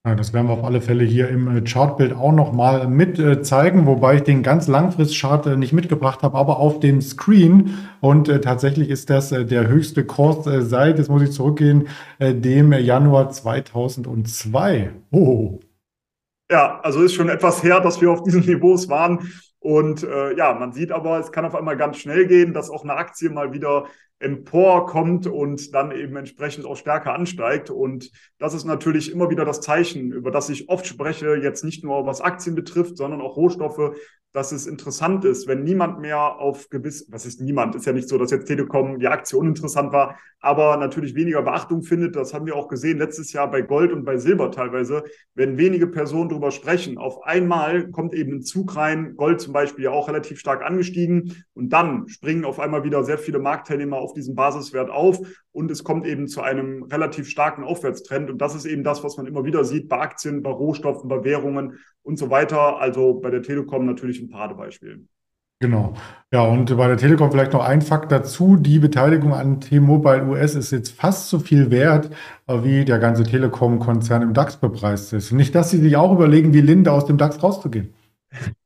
Ja, 0.06 0.13
das 0.13 0.34
werden 0.34 0.46
wir 0.46 0.54
auf 0.54 0.63
alle 0.63 0.82
Fälle 0.82 1.04
hier 1.04 1.30
im 1.30 1.58
äh, 1.58 1.62
Chartbild 1.62 2.13
auch 2.13 2.32
noch 2.32 2.54
mal 2.54 2.88
mit 2.88 3.18
äh, 3.18 3.42
zeigen, 3.42 3.88
wobei 3.88 4.18
ich 4.18 4.22
den 4.22 4.44
ganz 4.44 4.68
Langfrist-Chart 4.68 5.48
äh, 5.48 5.58
nicht 5.58 5.74
mitgebracht 5.74 6.22
habe, 6.22 6.38
aber 6.38 6.60
auf 6.60 6.80
dem 6.80 7.01
Screen. 7.01 7.74
Und 8.01 8.30
äh, 8.30 8.39
tatsächlich 8.39 8.89
ist 8.89 9.10
das 9.10 9.30
der 9.30 9.68
höchste 9.68 10.06
Kurs 10.06 10.48
seit, 10.70 11.00
jetzt 11.00 11.10
muss 11.10 11.24
ich 11.24 11.32
zurückgehen, 11.32 11.88
dem 12.20 12.72
Januar 12.72 13.32
2002. 13.32 14.92
Oh. 15.12 15.60
Ja, 16.50 16.80
also 16.82 17.04
ist 17.04 17.13
schon 17.13 17.30
etwas 17.30 17.62
her, 17.63 17.80
dass 17.82 18.00
wir 18.01 18.12
auf 18.12 18.24
diesen 18.24 18.42
Niveaus 18.46 18.88
waren. 18.89 19.32
Und 19.60 20.04
äh, 20.04 20.36
ja, 20.38 20.54
man 20.54 20.72
sieht 20.72 20.92
aber, 20.92 21.20
es 21.20 21.32
kann 21.32 21.46
auf 21.46 21.56
einmal 21.56 21.75
ganz 21.75 21.98
schnell 21.98 22.25
gehen, 22.27 22.54
dass 22.54 22.70
auch 22.70 22.84
eine 22.84 22.94
Aktie 22.96 23.30
mal 23.30 23.51
wieder 23.51 23.88
emporkommt 24.19 25.27
und 25.27 25.74
dann 25.75 25.91
eben 25.91 26.15
entsprechend 26.15 26.65
auch 26.65 26.75
stärker 26.75 27.13
ansteigt. 27.13 27.69
Und 27.69 28.12
das 28.39 28.53
ist 28.53 28.65
natürlich 28.65 29.12
immer 29.12 29.29
wieder 29.29 29.45
das 29.45 29.62
Zeichen, 29.62 30.12
über 30.12 30.31
das 30.31 30.50
ich 30.50 30.69
oft 30.69 30.88
spreche, 30.88 31.36
jetzt 31.36 31.63
nicht 31.63 31.83
nur 31.83 32.05
was 32.05 32.21
Aktien 32.21 32.55
betrifft, 32.55 32.97
sondern 32.97 33.21
auch 33.21 33.36
Rohstoffe, 33.36 33.95
dass 34.33 34.51
es 34.51 34.67
interessant 34.67 35.25
ist, 35.25 35.47
wenn 35.47 35.63
niemand 35.63 36.00
mehr 36.00 36.39
auf 36.39 36.69
gewiss, 36.69 37.07
was 37.09 37.25
ist 37.25 37.41
niemand, 37.41 37.75
ist 37.75 37.86
ja 37.86 37.93
nicht 37.93 38.07
so, 38.07 38.17
dass 38.17 38.29
jetzt 38.29 38.45
Telekom 38.45 39.00
die 39.00 39.07
Aktie 39.07 39.38
uninteressant 39.38 39.91
war, 39.93 40.19
aber 40.39 40.77
natürlich 40.77 41.15
weniger 41.15 41.41
Beachtung 41.41 41.81
findet. 41.81 42.15
Das 42.15 42.33
haben 42.36 42.45
wir 42.45 42.55
auch 42.55 42.67
gesehen 42.67 43.00
letztes 43.00 43.33
Jahr 43.33 43.50
bei 43.50 43.62
Gold 43.62 43.91
und 43.91 44.05
bei 44.05 44.17
Silber 44.17 44.51
teilweise. 44.51 45.03
Wenn 45.33 45.57
wenige 45.57 45.88
Personen 45.88 46.29
darüber 46.29 46.51
sprechen, 46.51 46.97
auf 46.97 47.24
einmal 47.24 47.89
kommt 47.89 48.13
eben 48.13 48.33
ein 48.33 48.41
Zug 48.43 48.75
rein, 48.75 49.15
Gold 49.15 49.41
zum 49.41 49.53
Beispiel 49.53 49.86
ja 49.86 49.91
auch 49.91 50.07
relativ 50.07 50.39
stark 50.39 50.63
angestiegen 50.63 51.43
und 51.53 51.69
dann 51.74 52.07
springen 52.07 52.45
auf 52.45 52.59
einmal 52.59 52.83
wieder 52.83 53.03
sehr 53.03 53.17
viele 53.17 53.39
Marktteilnehmer 53.39 53.97
auf 53.97 54.06
diesen 54.13 54.35
Basiswert 54.35 54.89
auf 54.89 55.19
und 55.51 55.71
es 55.71 55.83
kommt 55.83 56.05
eben 56.05 56.27
zu 56.27 56.41
einem 56.41 56.83
relativ 56.83 57.29
starken 57.29 57.63
Aufwärtstrend. 57.63 58.29
Und 58.29 58.39
das 58.39 58.55
ist 58.55 58.65
eben 58.65 58.83
das, 58.83 59.03
was 59.03 59.17
man 59.17 59.27
immer 59.27 59.45
wieder 59.45 59.63
sieht 59.63 59.87
bei 59.87 59.99
Aktien, 59.99 60.43
bei 60.43 60.51
Rohstoffen, 60.51 61.09
bei 61.09 61.23
Währungen 61.23 61.79
und 62.03 62.17
so 62.17 62.29
weiter. 62.29 62.79
Also 62.79 63.15
bei 63.15 63.29
der 63.29 63.41
Telekom 63.41 63.85
natürlich 63.85 64.19
ein 64.21 64.29
Paradebeispiel. 64.29 65.05
Genau. 65.59 65.95
Ja, 66.31 66.41
und 66.43 66.77
bei 66.77 66.87
der 66.87 66.97
Telekom 66.97 67.31
vielleicht 67.31 67.53
noch 67.53 67.65
ein 67.65 67.81
Fakt 67.81 68.11
dazu. 68.11 68.57
Die 68.57 68.77
Beteiligung 68.77 69.33
an 69.33 69.59
T-Mobile 69.59 70.27
US 70.27 70.53
ist 70.53 70.71
jetzt 70.71 70.91
fast 70.91 71.29
so 71.29 71.39
viel 71.39 71.71
wert, 71.71 72.11
äh, 72.45 72.63
wie 72.63 72.85
der 72.85 72.99
ganze 72.99 73.23
Telekom-Konzern 73.23 74.21
im 74.21 74.33
DAX 74.35 74.57
bepreist 74.57 75.13
ist. 75.13 75.31
Nicht, 75.31 75.55
dass 75.55 75.71
Sie 75.71 75.79
sich 75.79 75.97
auch 75.97 76.13
überlegen, 76.13 76.53
wie 76.53 76.61
Linde 76.61 76.91
aus 76.91 77.05
dem 77.05 77.17
DAX 77.17 77.41
rauszugehen. 77.41 77.93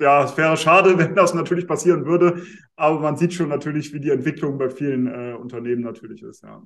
Ja, 0.00 0.24
es 0.24 0.36
wäre 0.36 0.56
schade, 0.56 0.98
wenn 0.98 1.14
das 1.14 1.34
natürlich 1.34 1.66
passieren 1.66 2.06
würde. 2.06 2.42
Aber 2.76 2.98
man 3.00 3.16
sieht 3.16 3.34
schon 3.34 3.48
natürlich, 3.48 3.92
wie 3.92 4.00
die 4.00 4.10
Entwicklung 4.10 4.58
bei 4.58 4.70
vielen 4.70 5.06
äh, 5.06 5.34
Unternehmen 5.34 5.82
natürlich 5.82 6.22
ist, 6.22 6.42
ja. 6.42 6.62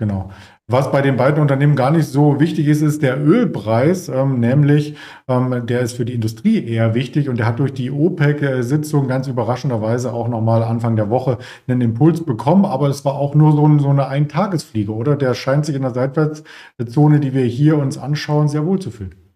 Genau. 0.00 0.30
Was 0.68 0.92
bei 0.92 1.02
den 1.02 1.16
beiden 1.16 1.42
Unternehmen 1.42 1.74
gar 1.74 1.90
nicht 1.90 2.06
so 2.06 2.38
wichtig 2.38 2.68
ist, 2.68 2.82
ist 2.82 3.02
der 3.02 3.20
Ölpreis, 3.20 4.08
ähm, 4.08 4.38
nämlich 4.38 4.94
ähm, 5.26 5.66
der 5.66 5.80
ist 5.80 5.94
für 5.94 6.04
die 6.04 6.14
Industrie 6.14 6.64
eher 6.64 6.94
wichtig 6.94 7.28
und 7.28 7.36
der 7.36 7.46
hat 7.46 7.58
durch 7.58 7.72
die 7.72 7.90
OPEC-Sitzung 7.90 9.08
ganz 9.08 9.26
überraschenderweise 9.26 10.12
auch 10.12 10.28
nochmal 10.28 10.62
Anfang 10.62 10.94
der 10.94 11.10
Woche 11.10 11.38
einen 11.66 11.80
Impuls 11.80 12.24
bekommen, 12.24 12.64
aber 12.64 12.88
es 12.88 13.04
war 13.04 13.14
auch 13.14 13.34
nur 13.34 13.50
so, 13.50 13.78
so 13.80 13.88
eine 13.88 14.06
Eintagesfliege, 14.06 14.92
oder? 14.94 15.16
Der 15.16 15.34
scheint 15.34 15.66
sich 15.66 15.74
in 15.74 15.82
der 15.82 15.94
Seitwärtszone, 15.94 17.18
die 17.18 17.34
wir 17.34 17.44
hier 17.44 17.76
uns 17.76 17.98
anschauen, 17.98 18.46
sehr 18.46 18.64
wohl 18.66 18.78
zu 18.78 18.92
fühlen. 18.92 19.27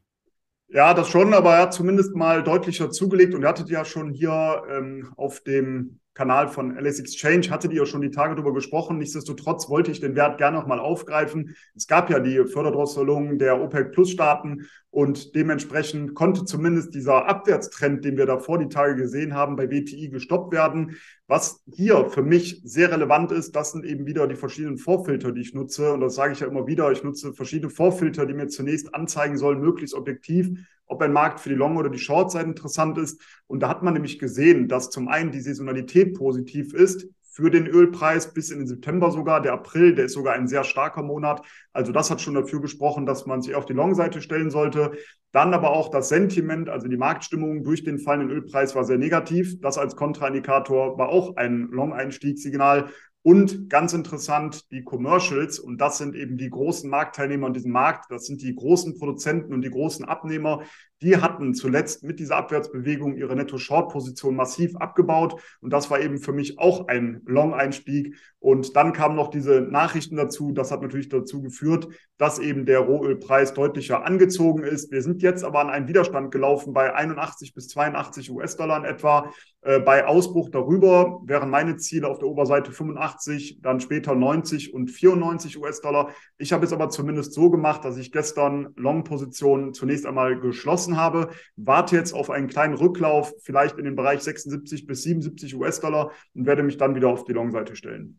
Ja, 0.73 0.95
das 0.95 1.09
schon, 1.09 1.35
aber 1.35 1.57
er 1.57 1.63
hat 1.63 1.75
zumindest 1.75 2.15
mal 2.15 2.43
deutlicher 2.43 2.91
zugelegt 2.91 3.35
und 3.35 3.43
ihr 3.43 3.49
hattet 3.49 3.69
ja 3.69 3.85
schon 3.85 4.11
hier 4.11 4.63
ähm, 4.71 5.13
auf 5.17 5.41
dem 5.41 6.01
Kanal 6.15 6.49
von 6.49 6.77
LS 6.77 7.01
Exchange, 7.01 7.49
hattet 7.51 7.73
ihr 7.73 7.87
schon 7.87 8.03
die 8.03 8.11
Tage 8.11 8.35
darüber 8.35 8.53
gesprochen. 8.53 8.99
Nichtsdestotrotz 8.99 9.71
wollte 9.71 9.91
ich 9.91 10.01
den 10.01 10.15
Wert 10.15 10.37
gerne 10.39 10.59
nochmal 10.59 10.79
aufgreifen. 10.79 11.55
Es 11.75 11.87
gab 11.87 12.11
ja 12.11 12.21
die 12.21 12.45
Förderdrosselung 12.45 13.39
der 13.39 13.61
OPEC-Plus-Staaten 13.63 14.67
und 14.91 15.35
dementsprechend 15.35 16.15
konnte 16.15 16.45
zumindest 16.45 16.95
dieser 16.95 17.27
Abwärtstrend, 17.27 18.05
den 18.05 18.19
wir 18.19 18.27
davor 18.27 18.59
die 18.59 18.69
Tage 18.69 18.95
gesehen 18.95 19.33
haben, 19.33 19.57
bei 19.57 19.71
WTI 19.71 20.11
gestoppt 20.11 20.53
werden. 20.53 20.99
Was 21.29 21.63
hier 21.73 22.11
für 22.11 22.23
mich 22.23 22.61
sehr 22.63 22.93
relevant 22.93 23.33
ist, 23.33 23.57
das 23.57 23.73
sind 23.73 23.87
eben 23.87 24.05
wieder 24.05 24.29
die 24.29 24.37
verschiedenen 24.37 24.77
Vorfilter, 24.77 25.33
die 25.33 25.41
ich 25.41 25.55
nutze. 25.55 25.95
Und 25.95 26.01
das 26.01 26.15
sage 26.15 26.35
ich 26.35 26.41
ja 26.41 26.47
immer 26.47 26.67
wieder. 26.67 26.93
Ich 26.93 27.03
nutze 27.03 27.33
verschiedene 27.33 27.71
Vorfilter, 27.71 28.27
die 28.27 28.35
mir 28.35 28.49
zunächst 28.49 28.95
anzeigen 28.95 29.39
sollen, 29.39 29.61
möglichst 29.61 29.95
objektiv, 29.95 30.51
ob 30.93 31.03
ein 31.03 31.13
Markt 31.13 31.41
für 31.41 31.49
die 31.49 31.55
Long- 31.55 31.77
oder 31.77 31.91
die 31.91 31.99
Short-Seite 31.99 32.49
interessant 32.49 32.99
ist. 32.99 33.21
Und 33.47 33.61
da 33.61 33.69
hat 33.69 33.83
man 33.83 33.95
nämlich 33.95 34.19
gesehen, 34.19 34.69
dass 34.69 34.91
zum 34.91 35.09
einen 35.09 35.33
die 35.33 35.41
Saisonalität 35.41 36.17
positiv 36.17 36.73
ist 36.73 37.09
für 37.33 37.51
den 37.51 37.67
Ölpreis 37.67 38.35
bis 38.35 38.51
in 38.51 38.59
den 38.59 38.67
September 38.67 39.11
sogar. 39.11 39.41
Der 39.41 39.55
April, 39.55 39.95
der 39.95 40.05
ist 40.05 40.13
sogar 40.13 40.35
ein 40.35 40.47
sehr 40.47 40.65
starker 40.65 41.03
Monat. 41.03 41.41
Also 41.73 41.91
das 41.91 42.11
hat 42.11 42.21
schon 42.21 42.35
dafür 42.35 42.61
gesprochen, 42.61 43.07
dass 43.07 43.25
man 43.25 43.41
sich 43.41 43.55
auf 43.55 43.65
die 43.65 43.73
Long-Seite 43.73 44.21
stellen 44.21 44.51
sollte. 44.51 44.93
Dann 45.33 45.55
aber 45.55 45.71
auch 45.71 45.89
das 45.89 46.11
Sentiment, 46.11 46.69
also 46.69 46.89
die 46.89 46.99
Marktstimmung 46.99 47.65
durch 47.65 47.85
den 47.85 47.99
fallenden 47.99 48.31
Ölpreis 48.31 48.75
war 48.75 48.85
sehr 48.85 48.99
negativ. 48.99 49.59
Das 49.63 49.79
als 49.79 49.97
Kontraindikator 49.97 50.99
war 50.99 51.09
auch 51.09 51.37
ein 51.37 51.69
Long-Einstiegssignal. 51.71 52.91
Und 53.23 53.71
ganz 53.71 53.93
interessant, 53.93 54.71
die 54.73 54.83
Commercials, 54.83 55.61
und 55.61 55.79
das 55.79 55.99
sind 55.99 56.17
eben 56.17 56.37
die 56.37 56.51
großen 56.51 56.91
Marktteilnehmer 56.91 57.47
in 57.47 57.55
diesem 57.55 57.71
Markt, 57.71 58.11
das 58.11 58.27
sind 58.27 58.43
die 58.43 58.55
großen 58.55 58.99
Produzenten 58.99 59.55
und 59.55 59.63
die 59.63 59.71
großen 59.71 60.05
Abnehmer, 60.05 60.65
die 61.03 61.17
hatten 61.17 61.55
zuletzt 61.55 62.05
mit 62.05 62.21
dieser 62.21 62.37
Abwärtsbewegung 62.37 63.17
ihre 63.17 63.35
Netto-Short-Position 63.35 64.37
massiv 64.37 64.77
abgebaut. 64.77 65.41
Und 65.61 65.73
das 65.73 65.91
war 65.91 66.01
eben 66.01 66.19
für 66.19 66.33
mich 66.33 66.59
auch 66.59 66.89
ein 66.89 67.21
Long-Einstieg. 67.27 68.17
Und 68.39 68.77
dann 68.77 68.93
kamen 68.93 69.17
noch 69.17 69.29
diese 69.29 69.61
Nachrichten 69.61 70.17
dazu. 70.17 70.53
Das 70.53 70.71
hat 70.71 70.83
natürlich 70.83 71.09
dazu 71.09 71.43
geführt, 71.43 71.89
dass 72.19 72.39
eben 72.39 72.67
der 72.67 72.81
Rohölpreis 72.81 73.55
deutlicher 73.55 74.05
angezogen 74.05 74.63
ist. 74.63 74.93
Wir 74.93 75.03
sind 75.03 75.23
jetzt 75.23 75.45
aber 75.45 75.61
an 75.61 75.71
einen 75.71 75.89
Widerstand 75.89 76.31
gelaufen 76.31 76.73
bei 76.73 76.95
81 76.95 77.55
bis 77.55 77.69
82 77.69 78.31
US-Dollar 78.31 78.79
in 78.79 78.85
etwa. 78.85 79.33
Äh, 79.63 79.79
bei 79.79 80.07
Ausbruch 80.07 80.51
darüber 80.51 81.21
wären 81.25 81.51
meine 81.51 81.77
Ziele 81.77 82.09
auf 82.09 82.19
der 82.19 82.29
Oberseite 82.29 82.73
85, 82.73 83.61
dann 83.63 83.81
später 83.81 84.15
90 84.15 84.75
und 84.75 84.91
94 84.91 85.59
US-Dollar. 85.59 86.11
Ich 86.37 86.53
habe 86.53 86.65
es 86.65 86.73
aber 86.73 86.91
zumindest 86.91 87.35
so 87.35 87.49
gemacht, 87.51 87.85
dass 87.85 87.97
ich 87.97 88.11
gestern 88.11 88.69
Long-Positionen 88.77 89.73
zunächst 89.73 90.05
einmal 90.05 90.39
geschlossen 90.39 90.92
gelassen 90.93 90.97
habe, 90.97 91.31
warte 91.57 91.97
jetzt 91.97 92.13
auf 92.13 92.31
einen 92.31 92.49
kleinen 92.49 92.75
Rücklauf, 92.75 93.33
vielleicht 93.43 93.79
in 93.79 93.85
den 93.85 93.97
Bereich 93.97 94.21
76 94.23 94.87
bis 94.87 95.03
77 95.03 95.55
US-Dollar 95.57 96.11
und 96.35 96.47
werde 96.47 96.63
mich 96.63 96.77
dann 96.77 96.95
wieder 96.95 97.09
auf 97.09 97.25
die 97.25 97.33
Long-Seite 97.33 97.77
stellen. 97.77 98.19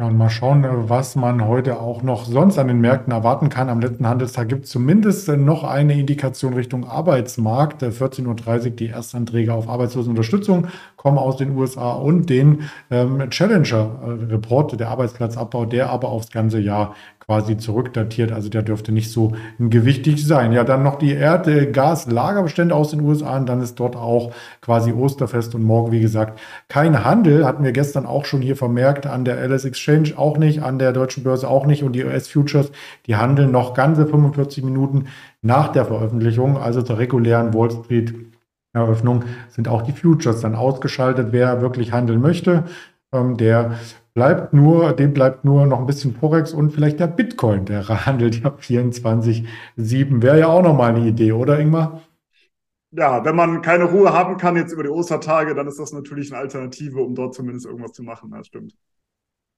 Ja, 0.00 0.08
und 0.08 0.16
mal 0.16 0.28
schauen, 0.28 0.64
was 0.88 1.14
man 1.14 1.46
heute 1.46 1.78
auch 1.78 2.02
noch 2.02 2.24
sonst 2.24 2.58
an 2.58 2.66
den 2.66 2.80
Märkten 2.80 3.12
erwarten 3.12 3.48
kann. 3.48 3.68
Am 3.68 3.80
letzten 3.80 4.08
Handelstag 4.08 4.48
gibt 4.48 4.64
es 4.64 4.72
zumindest 4.72 5.28
noch 5.28 5.62
eine 5.62 5.96
Indikation 5.96 6.54
Richtung 6.54 6.84
Arbeitsmarkt. 6.84 7.84
14.30 7.84 8.64
Uhr 8.64 8.70
die 8.70 8.88
Erstanträge 8.88 9.54
auf 9.54 9.68
Arbeitslosenunterstützung 9.68 10.66
kommen 10.96 11.18
aus 11.18 11.36
den 11.36 11.56
USA 11.56 11.92
und 11.92 12.28
den 12.28 12.68
ähm, 12.90 13.30
Challenger-Report, 13.30 14.80
der 14.80 14.88
Arbeitsplatzabbau, 14.88 15.64
der 15.64 15.90
aber 15.90 16.08
aufs 16.08 16.32
ganze 16.32 16.58
Jahr 16.58 16.96
quasi 17.26 17.56
zurückdatiert. 17.56 18.32
Also 18.32 18.48
der 18.48 18.62
dürfte 18.62 18.92
nicht 18.92 19.10
so 19.10 19.32
gewichtig 19.58 20.26
sein. 20.26 20.52
Ja, 20.52 20.64
dann 20.64 20.82
noch 20.82 20.96
die 20.96 21.12
Erdgaslagerbestände 21.12 22.74
aus 22.74 22.90
den 22.90 23.00
USA 23.00 23.36
und 23.36 23.48
dann 23.48 23.60
ist 23.60 23.80
dort 23.80 23.96
auch 23.96 24.32
quasi 24.60 24.92
Osterfest 24.92 25.54
und 25.54 25.62
morgen, 25.62 25.92
wie 25.92 26.00
gesagt, 26.00 26.40
kein 26.68 27.04
Handel. 27.04 27.46
Hatten 27.46 27.64
wir 27.64 27.72
gestern 27.72 28.06
auch 28.06 28.24
schon 28.24 28.42
hier 28.42 28.56
vermerkt, 28.56 29.06
an 29.06 29.24
der 29.24 29.42
LS 29.48 29.64
Exchange 29.64 30.12
auch 30.16 30.38
nicht, 30.38 30.62
an 30.62 30.78
der 30.78 30.92
deutschen 30.92 31.22
Börse 31.24 31.48
auch 31.48 31.66
nicht 31.66 31.82
und 31.82 31.92
die 31.92 32.04
US 32.04 32.28
Futures, 32.28 32.72
die 33.06 33.16
handeln 33.16 33.50
noch 33.50 33.74
ganze 33.74 34.06
45 34.06 34.64
Minuten 34.64 35.06
nach 35.42 35.68
der 35.68 35.84
Veröffentlichung, 35.84 36.56
also 36.56 36.82
zur 36.82 36.98
regulären 36.98 37.52
Wall 37.54 37.70
Street 37.70 38.14
Eröffnung 38.74 39.24
sind 39.50 39.68
auch 39.68 39.82
die 39.82 39.92
Futures 39.92 40.40
dann 40.40 40.56
ausgeschaltet. 40.56 41.28
Wer 41.30 41.60
wirklich 41.60 41.92
handeln 41.92 42.20
möchte, 42.20 42.64
ähm, 43.14 43.36
der 43.36 43.78
bleibt 44.14 44.52
nur, 44.52 44.92
dem 44.92 45.12
bleibt 45.12 45.44
nur 45.44 45.66
noch 45.66 45.80
ein 45.80 45.86
bisschen 45.86 46.14
Forex 46.14 46.52
und 46.52 46.70
vielleicht 46.70 47.00
der 47.00 47.08
Bitcoin, 47.08 47.64
der 47.64 47.88
handelt 48.06 48.42
ja 48.42 48.50
24,7. 48.50 50.22
Wäre 50.22 50.40
ja 50.40 50.46
auch 50.48 50.62
nochmal 50.62 50.94
eine 50.94 51.06
Idee, 51.06 51.32
oder 51.32 51.58
Ingmar? 51.58 52.02
Ja, 52.92 53.24
wenn 53.24 53.34
man 53.34 53.60
keine 53.60 53.84
Ruhe 53.84 54.12
haben 54.12 54.36
kann 54.36 54.56
jetzt 54.56 54.72
über 54.72 54.84
die 54.84 54.88
Ostertage, 54.88 55.54
dann 55.54 55.66
ist 55.66 55.80
das 55.80 55.92
natürlich 55.92 56.32
eine 56.32 56.40
Alternative, 56.40 57.00
um 57.00 57.14
dort 57.14 57.34
zumindest 57.34 57.66
irgendwas 57.66 57.92
zu 57.92 58.04
machen. 58.04 58.30
Das 58.30 58.46
stimmt. 58.46 58.76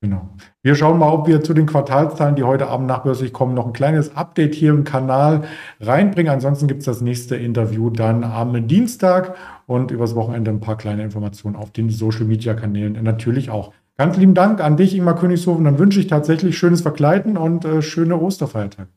Genau. 0.03 0.29
Wir 0.63 0.75
schauen 0.75 0.99
mal, 0.99 1.11
ob 1.11 1.27
wir 1.27 1.43
zu 1.43 1.55
den 1.55 1.67
Quartalszahlen, 1.67 2.37
die 2.37 2.45
heute 2.45 2.69
Abend 2.69 2.87
nachbörslich 2.87 3.33
kommen, 3.33 3.55
noch 3.55 3.67
ein 3.67 3.73
kleines 3.73 4.15
Update 4.15 4.55
hier 4.55 4.71
im 4.71 4.85
Kanal 4.85 5.45
reinbringen. 5.81 6.31
Ansonsten 6.31 6.67
gibt 6.67 6.81
es 6.81 6.87
das 6.87 7.01
nächste 7.01 7.37
Interview 7.37 7.89
dann 7.89 8.23
am 8.23 8.69
Dienstag 8.69 9.37
und 9.67 9.91
übers 9.91 10.15
Wochenende 10.15 10.51
ein 10.51 10.61
paar 10.61 10.77
kleine 10.77 11.03
Informationen 11.03 11.57
auf 11.57 11.71
den 11.71 11.89
Social 11.89 12.27
Media 12.27 12.53
Kanälen 12.55 13.03
natürlich 13.03 13.49
auch. 13.49 13.73
Ganz 13.97 14.19
lieben 14.19 14.35
Dank 14.35 14.61
an 14.61 14.77
dich, 14.77 14.95
Ingmar 14.95 15.17
Königshofen. 15.17 15.65
Dann 15.65 15.79
wünsche 15.79 15.99
ich 15.99 16.07
tatsächlich 16.07 16.59
schönes 16.59 16.83
Verkleiden 16.83 17.39
und 17.39 17.65
äh, 17.65 17.81
schöne 17.81 18.19
Osterfeiertage. 18.21 18.91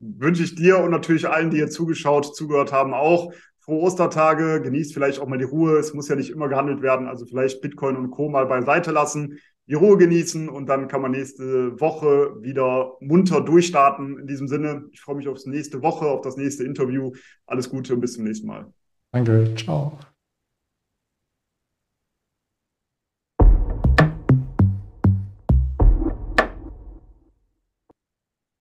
Wünsche 0.00 0.42
ich 0.42 0.54
dir 0.54 0.78
und 0.78 0.90
natürlich 0.90 1.28
allen, 1.28 1.50
die 1.50 1.58
hier 1.58 1.68
zugeschaut, 1.68 2.34
zugehört 2.34 2.72
haben, 2.72 2.94
auch. 2.94 3.32
Frohe 3.58 3.82
Ostertage, 3.82 4.62
genießt 4.62 4.94
vielleicht 4.94 5.18
auch 5.18 5.26
mal 5.26 5.38
die 5.38 5.44
Ruhe. 5.44 5.76
Es 5.78 5.92
muss 5.92 6.08
ja 6.08 6.16
nicht 6.16 6.30
immer 6.30 6.48
gehandelt 6.48 6.80
werden. 6.80 7.08
Also 7.08 7.26
vielleicht 7.26 7.60
Bitcoin 7.60 7.96
und 7.96 8.10
Co. 8.10 8.28
mal 8.28 8.46
beiseite 8.46 8.92
lassen, 8.92 9.38
die 9.68 9.74
Ruhe 9.74 9.96
genießen 9.96 10.48
und 10.48 10.66
dann 10.66 10.88
kann 10.88 11.02
man 11.02 11.10
nächste 11.10 11.80
Woche 11.80 12.36
wieder 12.40 12.92
munter 13.00 13.40
durchstarten. 13.40 14.18
In 14.18 14.26
diesem 14.26 14.48
Sinne, 14.48 14.84
ich 14.92 15.00
freue 15.00 15.16
mich 15.16 15.28
aufs 15.28 15.46
nächste 15.46 15.82
Woche, 15.82 16.06
auf 16.06 16.20
das 16.20 16.36
nächste 16.36 16.64
Interview. 16.64 17.12
Alles 17.46 17.68
Gute 17.68 17.94
und 17.94 18.00
bis 18.00 18.14
zum 18.14 18.24
nächsten 18.24 18.46
Mal. 18.46 18.72
Danke, 19.12 19.54
ciao. 19.56 19.98